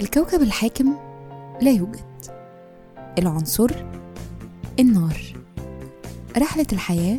[0.00, 0.96] الكوكب الحاكم
[1.62, 2.00] لا يوجد.
[3.18, 3.70] العنصر
[4.80, 5.20] النار.
[6.38, 7.18] رحلة الحياة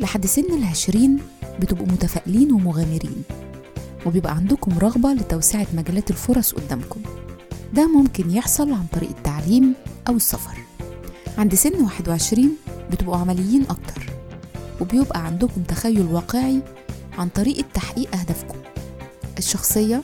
[0.00, 1.18] لحد سن العشرين
[1.60, 3.22] بتبقوا متفائلين ومغامرين
[4.06, 7.00] وبيبقى عندكم رغبة لتوسعة مجالات الفرص قدامكم.
[7.74, 9.74] ده ممكن يحصل عن طريق التعليم
[10.08, 10.58] أو السفر.
[11.38, 12.56] عند سن 21
[12.90, 14.10] بتبقوا عمليين أكتر
[14.80, 16.60] وبيبقى عندكم تخيل واقعي
[17.18, 18.58] عن طريقة تحقيق أهدافكم.
[19.38, 20.02] الشخصية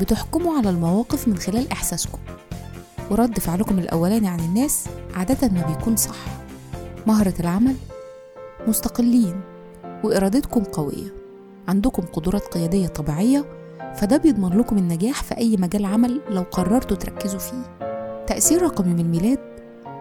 [0.00, 2.18] بتحكموا على المواقف من خلال إحساسكم.
[3.10, 4.84] ورد فعلكم الأولاني عن الناس
[5.14, 6.16] عادة ما بيكون صح.
[7.06, 7.74] مهرة العمل
[8.68, 9.40] مستقلين
[10.04, 11.14] وإرادتكم قوية.
[11.68, 13.44] عندكم قدرات قيادية طبيعية
[13.94, 17.76] فده بيضمن لكم النجاح في أي مجال عمل لو قررتوا تركزوا فيه.
[18.26, 19.38] تأثير رقم من الميلاد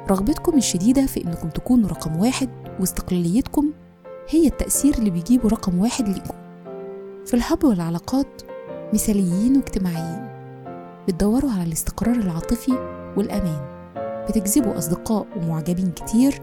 [0.09, 3.71] رغبتكم الشديدة في إنكم تكونوا رقم واحد واستقلاليتكم
[4.29, 6.35] هي التأثير اللي بيجيبه رقم واحد ليكم.
[7.25, 8.41] في الحب والعلاقات
[8.93, 10.27] مثاليين واجتماعيين
[11.07, 12.71] بتدوروا على الاستقرار العاطفي
[13.17, 13.71] والأمان
[14.29, 16.41] بتجذبوا أصدقاء ومعجبين كتير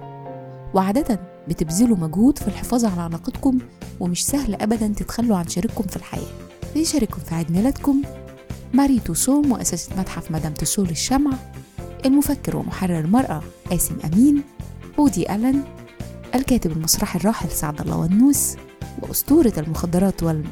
[0.75, 3.59] وعادة بتبذلوا مجهود في الحفاظ على علاقتكم
[4.01, 6.29] ومش سهل أبدا تتخلوا عن شريككم في الحياة.
[6.75, 8.03] بيشارككم في عيد ميلادكم
[8.75, 11.31] ماري توسو مؤسسة متحف مدام توسو للشمع
[12.07, 14.43] المفكر ومحرر المرأة قاسم أمين
[14.99, 15.63] بودي ألن
[16.35, 18.57] الكاتب المسرحي الراحل سعد الله ونوس
[19.03, 20.45] وأسطورة المخدرات وال...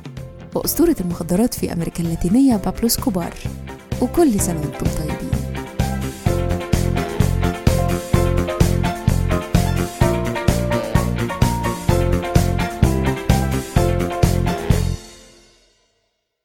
[0.54, 3.34] وأسطورة المخدرات في أمريكا اللاتينية بابلو سكوبار
[4.02, 5.15] وكل سنة وأنتم طيبين.